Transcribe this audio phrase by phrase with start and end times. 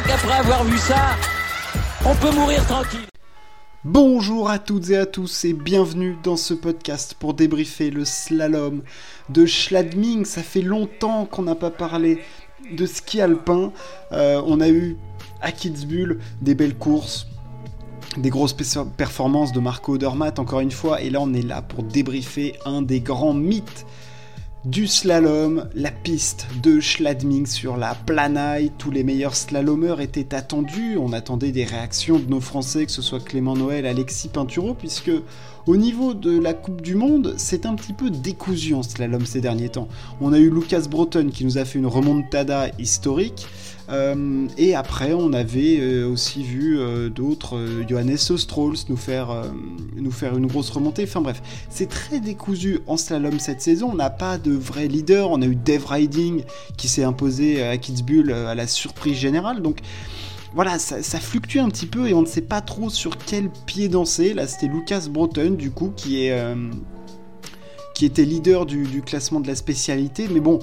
[0.00, 1.16] crois qu'après avoir vu ça,
[2.04, 3.06] on peut mourir tranquille.
[3.84, 8.82] Bonjour à toutes et à tous et bienvenue dans ce podcast pour débriefer le slalom
[9.30, 10.24] de Schladming.
[10.24, 12.20] Ça fait longtemps qu'on n'a pas parlé
[12.72, 13.72] de ski alpin.
[14.12, 14.96] Euh, on a eu
[15.40, 17.26] à Kitzbühel des belles courses,
[18.16, 18.56] des grosses
[18.96, 21.00] performances de Marco Odermatt encore une fois.
[21.00, 23.86] Et là on est là pour débriefer un des grands mythes
[24.66, 28.70] du slalom, la piste de Schladming sur la Planaille.
[28.76, 30.98] Tous les meilleurs slalomeurs étaient attendus.
[30.98, 35.12] On attendait des réactions de nos Français, que ce soit Clément Noël, Alexis Pinturo, puisque
[35.66, 39.40] au niveau de la Coupe du Monde, c'est un petit peu décousu en slalom ces
[39.40, 39.88] derniers temps.
[40.20, 43.46] On a eu Lucas Breton qui nous a fait une remontada historique.
[43.90, 47.58] Euh, et après, on avait euh, aussi vu euh, d'autres,
[47.88, 49.44] Johannes Strolls nous faire,
[49.96, 51.04] nous faire une grosse remontée.
[51.04, 53.90] Enfin bref, c'est très décousu en slalom cette saison.
[53.92, 55.30] On n'a pas de vrai leader.
[55.30, 56.44] On a eu Dave Riding
[56.76, 59.62] qui s'est imposé à Kitzbühel à la surprise générale.
[59.62, 59.78] Donc
[60.54, 63.88] voilà, ça, fluctue un petit peu et on ne sait pas trop sur quel pied
[63.88, 64.34] danser.
[64.34, 66.36] Là, c'était Lucas Breton du coup qui est
[67.94, 70.28] qui était leader du classement de la spécialité.
[70.32, 70.60] Mais bon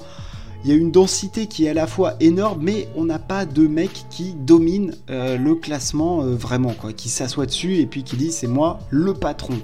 [0.63, 3.45] il y a une densité qui est à la fois énorme, mais on n'a pas
[3.45, 8.03] de mec qui domine euh, le classement euh, vraiment, quoi, qui s'assoit dessus et puis
[8.03, 9.57] qui dit c'est moi le patron.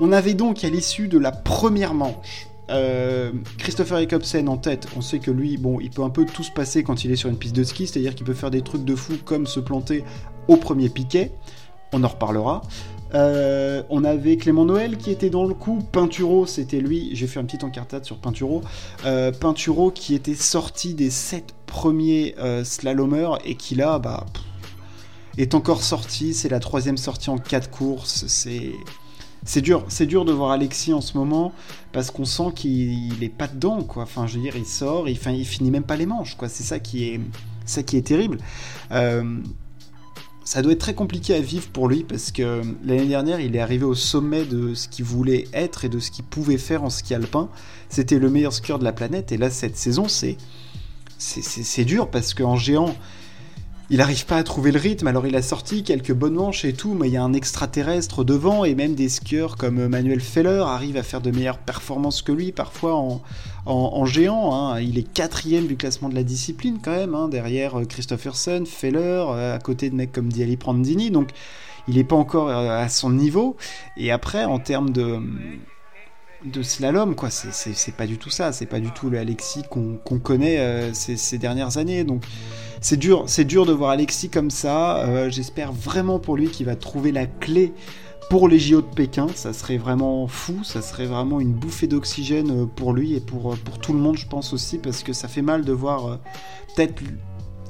[0.00, 5.00] On avait donc à l'issue de la première manche euh, Christopher Jacobsen en tête, on
[5.00, 7.30] sait que lui, bon, il peut un peu tout se passer quand il est sur
[7.30, 10.04] une piste de ski, c'est-à-dire qu'il peut faire des trucs de fou comme se planter
[10.48, 11.32] au premier piquet.
[11.92, 12.62] On en reparlera.
[13.14, 15.82] Euh, on avait Clément Noël qui était dans le coup.
[15.92, 17.10] Pinturo, c'était lui.
[17.14, 18.62] J'ai fait un petit encartade sur Pinturo.
[19.04, 24.26] Euh, Pinturo qui était sorti des 7 premiers euh, slalomers et qui là, bah,
[25.36, 26.34] est encore sorti.
[26.34, 28.26] C'est la troisième sortie en 4 courses.
[28.26, 28.72] C'est.
[29.44, 31.52] C'est dur, c'est dur de voir Alexis en ce moment
[31.92, 34.02] parce qu'on sent qu'il est pas dedans quoi.
[34.02, 36.48] Enfin, je veux dire, il sort, il, il finit même pas les manches quoi.
[36.48, 37.20] C'est ça qui est,
[37.64, 38.38] ça qui est terrible.
[40.48, 43.60] Ça doit être très compliqué à vivre pour lui parce que l'année dernière, il est
[43.60, 46.88] arrivé au sommet de ce qu'il voulait être et de ce qu'il pouvait faire en
[46.88, 47.50] ski alpin.
[47.90, 50.38] C'était le meilleur skieur de la planète et là, cette saison, c'est
[51.18, 52.96] c'est dur parce qu'en géant,
[53.90, 56.74] il n'arrive pas à trouver le rythme, alors il a sorti quelques bonnes manches et
[56.74, 60.62] tout, mais il y a un extraterrestre devant, et même des skieurs comme Manuel Feller
[60.66, 63.02] arrivent à faire de meilleures performances que lui, parfois
[63.64, 64.54] en, géant.
[64.54, 64.80] Hein.
[64.80, 69.24] Il est quatrième du classement de la discipline quand même, hein, derrière euh, Christopherson, Feller,
[69.30, 71.30] euh, à côté de mecs comme Diali Prandini, donc
[71.86, 73.56] il n'est pas encore euh, à son niveau.
[73.96, 77.30] Et après, en termes de slalom, quoi.
[77.30, 78.52] C'est pas du tout ça.
[78.52, 82.04] C'est pas du tout le Alexis qu'on connaît ces, ces, dernières années.
[82.04, 82.22] Donc,
[82.80, 84.98] c'est dur, c'est dur de voir Alexis comme ça.
[84.98, 87.72] Euh, j'espère vraiment pour lui qu'il va trouver la clé
[88.30, 89.26] pour les JO de Pékin.
[89.34, 93.52] Ça serait vraiment fou, ça serait vraiment une bouffée d'oxygène euh, pour lui et pour,
[93.52, 96.18] euh, pour tout le monde, je pense aussi, parce que ça fait mal de voir
[96.74, 97.02] peut-être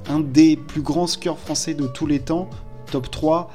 [0.08, 2.48] un des plus grands skieurs français de tous les temps,
[2.90, 3.50] top 3,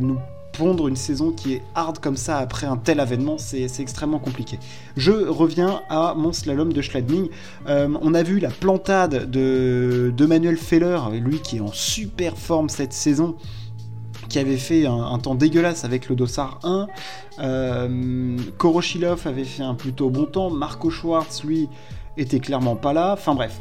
[0.00, 0.18] nous
[0.52, 4.58] pondre une saison qui est hard comme ça après un tel avènement, c'est extrêmement compliqué.
[4.96, 7.28] Je reviens à mon slalom de Schladming.
[7.66, 12.68] Euh, on a vu la plantade de, Manuel Feller, lui qui est en super forme
[12.68, 13.36] cette saison
[14.28, 16.86] qui avait fait un, temps dégueulasse avec le Dossard 1.
[17.40, 20.48] Euh, Koroshilov avait fait un plutôt bon temps.
[20.48, 21.68] Marco Schwartz, lui,
[22.16, 23.12] était clairement pas là.
[23.12, 23.60] Enfin bref.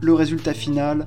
[0.00, 1.06] Le résultat final,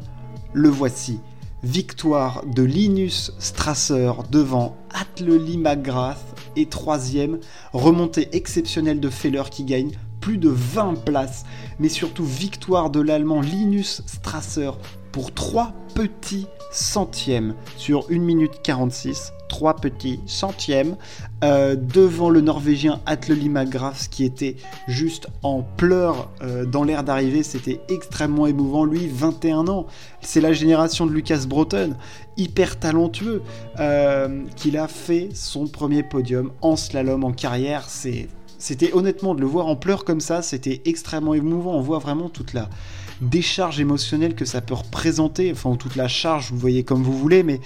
[0.53, 1.19] le voici
[1.63, 6.23] victoire de Linus Strasser devant Atleli McGrath
[6.55, 7.39] et troisième,
[7.73, 11.45] remontée exceptionnelle de Feller qui gagne plus de 20 places,
[11.79, 14.71] mais surtout victoire de l'Allemand Linus Strasser
[15.11, 20.95] pour 3 petits centièmes sur 1 minute 46 trois petits centièmes
[21.43, 24.55] euh, devant le Norvégien Atle Limagraf qui était
[24.87, 27.43] juste en pleurs euh, dans l'air d'arrivée.
[27.43, 28.85] C'était extrêmement émouvant.
[28.85, 29.87] Lui, 21 ans,
[30.21, 31.95] c'est la génération de Lucas Broughton,
[32.37, 33.41] hyper talentueux,
[33.79, 37.89] euh, qu'il a fait son premier podium en slalom en carrière.
[38.59, 41.75] C'était honnêtement de le voir en pleurs comme ça, c'était extrêmement émouvant.
[41.75, 42.69] On voit vraiment toute la
[43.21, 47.17] décharge émotionnelle que ça peut représenter, enfin, ou toute la charge, vous voyez comme vous
[47.17, 47.61] voulez, mais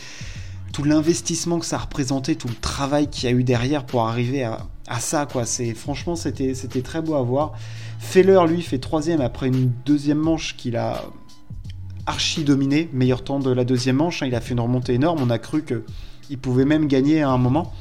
[0.72, 4.44] tout l'investissement que ça représentait, tout le travail qu'il y a eu derrière pour arriver
[4.44, 4.60] à,
[5.00, 5.46] ça, quoi.
[5.76, 7.54] Franchement, c'était c'était très beau à voir.
[8.00, 11.04] Feller, lui, fait troisième après une deuxième manche qu'il a
[12.06, 14.22] archi dominé, meilleur temps de la deuxième manche.
[14.22, 14.28] Hein.
[14.28, 15.20] il a fait une remontée énorme.
[15.22, 15.84] On a cru que
[16.30, 17.72] il pouvait même gagner à un moment.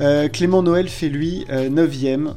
[0.00, 2.28] Euh, Clément Noël fait lui 9ème.
[2.28, 2.32] Euh,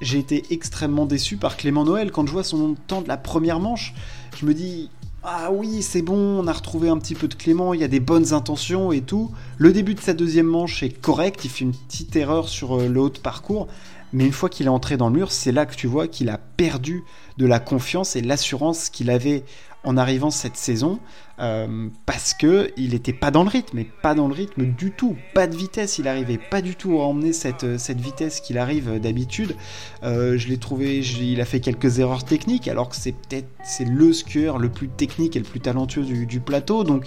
[0.00, 3.60] J'ai été extrêmement déçu par Clément Noël quand je vois son temps de la première
[3.60, 3.94] manche.
[4.38, 4.90] Je me dis,
[5.24, 7.88] ah oui, c'est bon, on a retrouvé un petit peu de Clément, il y a
[7.88, 9.30] des bonnes intentions et tout.
[9.56, 12.88] Le début de sa deuxième manche est correct, il fait une petite erreur sur euh,
[12.88, 13.66] le haut de parcours,
[14.12, 16.28] Mais une fois qu'il est entré dans le mur, c'est là que tu vois qu'il
[16.30, 17.04] a perdu
[17.36, 19.44] de la confiance et l'assurance qu'il avait
[19.84, 20.98] en arrivant cette saison
[21.38, 24.90] euh, parce que il n'était pas dans le rythme, mais pas dans le rythme du
[24.90, 28.58] tout, pas de vitesse, il arrivait pas du tout à emmener cette, cette vitesse qu'il
[28.58, 29.54] arrive d'habitude.
[30.02, 33.84] Euh, je l'ai trouvé, il a fait quelques erreurs techniques alors que c'est peut-être c'est
[33.84, 37.06] le skieur le plus technique et le plus talentueux du plateau, donc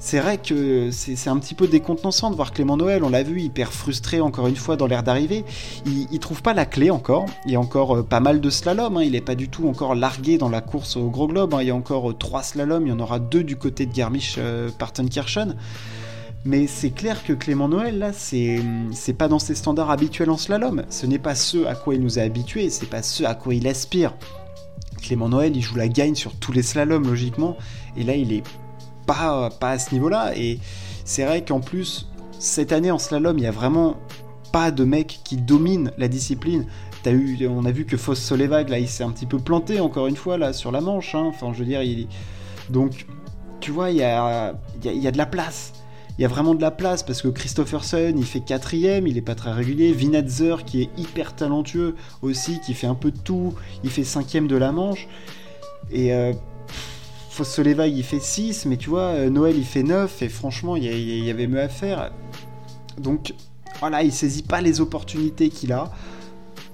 [0.00, 3.40] c'est vrai que c'est un petit peu décontenançant de voir Clément Noël, on l'a vu,
[3.40, 5.44] hyper frustré encore une fois dans l'air d'arrivée.
[5.86, 8.50] Il, il, trouve pas la clé encore, il y a encore euh, pas mal de
[8.50, 9.02] slalom, hein.
[9.02, 11.62] il est pas du tout encore largué dans la course au gros globe, hein.
[11.62, 13.92] il y a encore euh, trois slaloms, il y en aura deux du côté de
[13.92, 15.50] Garmisch-Partenkirchen.
[15.50, 15.54] Euh,
[16.44, 18.62] mais c'est clair que Clément Noël, là, c'est
[19.18, 20.84] pas dans ses standards habituels en slalom.
[20.88, 23.54] Ce n'est pas ce à quoi il nous a habitués, c'est pas ce à quoi
[23.54, 24.14] il aspire.
[25.02, 27.56] Clément Noël, il joue la gagne sur tous les slaloms, logiquement.
[27.96, 28.44] Et là, il est
[29.08, 30.36] pas, à ce niveau-là.
[30.36, 30.60] Et
[31.04, 32.08] c'est vrai qu'en plus,
[32.38, 33.96] cette année en slalom, il y a vraiment
[34.52, 36.66] pas de mec qui domine la discipline.
[37.06, 40.08] Eu, on a vu que Foss Solevag, là, il s'est un petit peu planté encore
[40.08, 41.14] une fois là sur la manche.
[41.14, 41.24] Hein.
[41.26, 42.06] Enfin, je veux
[42.68, 43.06] donc
[43.60, 45.72] tu vois, il y a, il y a, de la place.
[46.18, 49.22] Il y a vraiment de la place parce que Christopherson, il fait quatrième, il est
[49.22, 49.92] pas très régulier.
[49.92, 53.54] Vinatzer, qui est hyper talentueux aussi, qui fait un peu de tout,
[53.84, 55.08] il fait cinquième de la manche.
[55.90, 56.32] Et euh,
[57.44, 60.84] Solevaille il fait 6, mais tu vois, euh, Noël il fait 9, et franchement, il
[60.84, 62.10] y, avait mieux à faire.
[62.98, 63.34] Donc
[63.80, 65.90] voilà, il saisit pas les opportunités qu'il a.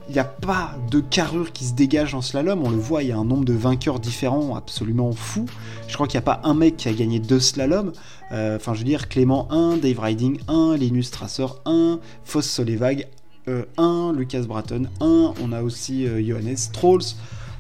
[0.09, 3.09] Il n'y a pas de carrure qui se dégage en slalom, on le voit, il
[3.09, 5.47] y a un nombre de vainqueurs différents absolument fou.
[5.89, 7.93] Je crois qu'il n'y a pas un mec qui a gagné deux slaloms.
[8.33, 13.09] Euh, enfin, je veux dire, Clément 1, Dave Riding 1, Linus Strasser 1, Foss Solevag
[13.47, 17.15] 1, euh, Lucas Bratton 1, on a aussi Johannes Strolls.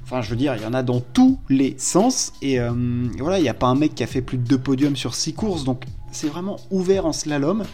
[0.04, 2.34] Enfin, je veux dire, il y en a dans tous les sens.
[2.42, 2.72] Et, euh,
[3.18, 5.14] voilà, il n'y a pas un mec qui a fait plus de deux podiums sur
[5.14, 5.64] six courses.
[5.64, 7.64] Donc, c'est vraiment ouvert en slalom.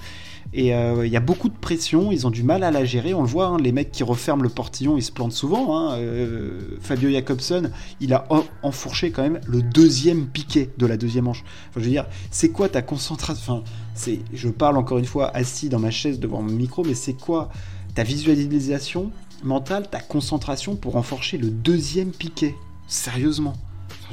[0.52, 3.14] Et euh, il y a beaucoup de pression, ils ont du mal à la gérer.
[3.14, 5.76] On le voit, hein, les mecs qui referment le portillon, ils se plantent souvent.
[5.76, 5.98] Hein.
[5.98, 8.26] Euh, Fabio Jacobson, il a
[8.62, 11.44] enfourché quand même le deuxième piquet de la deuxième manche.
[11.70, 13.62] Enfin, je veux dire, c'est quoi ta concentration?
[13.94, 17.14] Enfin, je parle encore une fois assis dans ma chaise devant mon micro, mais c'est
[17.14, 17.50] quoi
[17.94, 19.10] ta visualisation
[19.42, 22.54] mentale, ta concentration pour enforcher le deuxième piquet.
[22.86, 23.54] Sérieusement.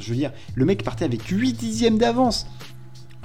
[0.00, 2.46] je veux dire, le mec partait avec 8 dixièmes d'avance.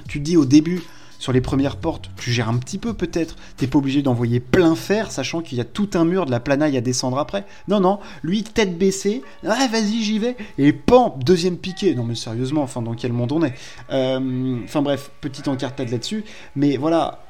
[0.08, 0.82] Tu dis au début,
[1.24, 3.38] sur les premières portes, tu gères un petit peu peut-être.
[3.56, 6.42] T'es pas obligé d'envoyer plein fer, sachant qu'il y a tout un mur de la
[6.42, 7.46] planaille à descendre après.
[7.70, 10.36] Non, non, lui, tête baissée, vas-y, j'y vais.
[10.58, 11.96] Et pan, deuxième piqué.
[11.96, 13.54] Non, mais sérieusement, enfin, dans quel monde on est?
[13.92, 16.26] Euh, Enfin, bref, petite encartade là-dessus.
[16.58, 17.23] Mais voilà,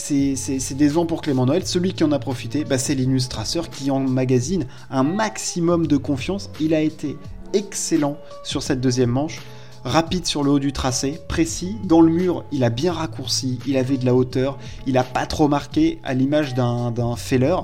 [0.00, 1.66] c'est des ans pour Clément Noël.
[1.66, 6.50] Celui qui en a profité, bah, c'est Linus Strasser qui emmagasine un maximum de confiance.
[6.60, 7.16] Il a été
[7.52, 9.40] excellent sur cette deuxième manche.
[9.84, 11.76] Rapide sur le haut du tracé, précis.
[11.84, 15.24] Dans le mur, il a bien raccourci, il avait de la hauteur, il a pas
[15.24, 17.56] trop marqué à l'image d'un Feller.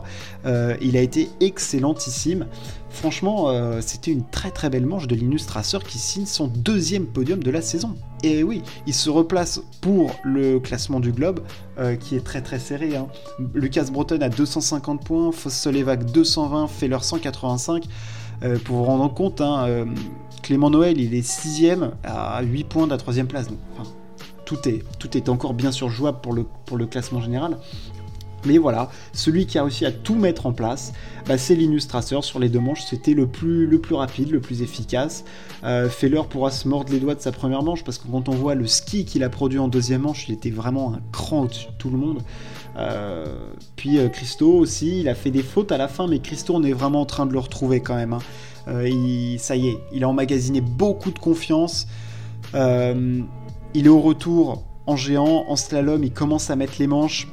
[0.46, 2.46] Euh, il a été excellentissime.
[2.96, 7.04] Franchement, euh, c'était une très très belle manche de Linus Strasser qui signe son deuxième
[7.04, 7.94] podium de la saison.
[8.22, 11.40] Et oui, il se replace pour le classement du Globe,
[11.78, 12.96] euh, qui est très très serré.
[12.96, 13.08] Hein.
[13.52, 17.84] Lucas Breton a 250 points, Foss Solevac 220, Feller 185.
[18.42, 19.86] Euh, pour vous rendre compte, hein,
[20.46, 23.48] Clément Noël, il est sixième à 8 points de la troisième place.
[24.44, 27.58] tout est, tout est encore bien sûr jouable pour le, pour le classement général.
[28.44, 30.92] Mais voilà, celui qui a réussi à tout mettre en place,
[31.26, 31.88] bah, c'est Linus
[32.20, 32.84] sur les deux manches.
[32.84, 35.24] C'était le plus, rapide, le plus efficace.
[35.64, 38.34] Euh, Feller pourra se mordre les doigts de sa première manche parce que quand on
[38.34, 41.66] voit le ski qu'il a produit en deuxième manche, il était vraiment un cran au-dessus
[41.66, 42.18] de tout le monde.
[42.76, 43.24] Euh,
[43.74, 46.62] puis euh, Christo aussi, il a fait des fautes à la fin, mais Christo, on
[46.62, 48.12] est vraiment en train de le retrouver quand même.
[48.12, 48.20] Hein.
[49.38, 51.86] Ça y est, il a emmagasiné beaucoup de confiance.
[52.54, 57.28] il est au retour en géant, en slalom, il commence à mettre les manches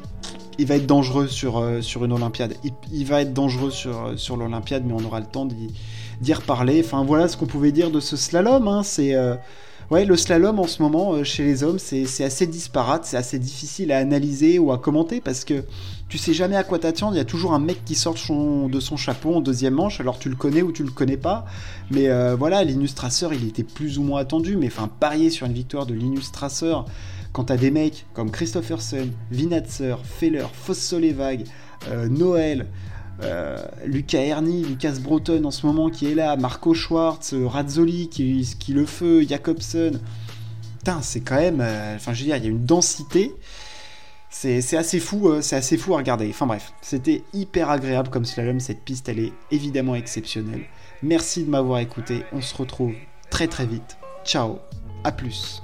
[0.60, 2.56] il va être dangereux sur, euh, une Olympiade.
[2.92, 6.82] Il, va être dangereux sur, euh, sur l'Olympiade, mais on aura le temps d'y reparler.
[6.84, 8.68] Enfin, voilà ce qu'on pouvait dire de ce slalom.
[8.68, 8.84] Hein.
[8.84, 9.16] C'est.
[9.16, 9.36] Euh,
[9.92, 14.00] le slalom en ce moment chez les hommes, c'est assez disparate, c'est assez difficile à
[14.00, 15.66] analyser ou à commenter parce que
[16.10, 17.14] tu sais jamais à quoi t'attendre.
[17.14, 20.18] Il y a toujours un mec qui sort de son chapeau en deuxième manche, alors
[20.18, 21.46] tu le connais ou tu le connais pas.
[21.92, 25.54] Mais voilà, Linus Strasser, il était plus ou moins attendu, mais enfin, parier sur une
[25.54, 26.26] victoire de Linus
[27.34, 31.46] Quand t'as des mecs comme Christopherson, Vinatzer, Feller, Fossolevag,
[31.90, 32.68] euh, Noël,
[33.24, 38.10] euh, Lucas Ernie, Lucas Breton en ce moment qui est là, Marco Schwartz, euh, Razzoli
[38.10, 40.00] qui, qui le feu, Jacobson.
[40.78, 41.62] Putain, c'est quand même.
[41.96, 43.34] Enfin, je veux dire, il y a une densité.
[44.30, 46.28] C'est assez fou, c'est assez fou à regarder.
[46.30, 48.60] Enfin bref, c'était hyper agréable comme slalom.
[48.60, 50.64] Cette piste, elle est évidemment exceptionnelle.
[51.02, 52.24] Merci de m'avoir écouté.
[52.34, 52.94] On se retrouve
[53.30, 53.98] très très vite.
[54.26, 54.60] Ciao,
[55.04, 55.63] à plus.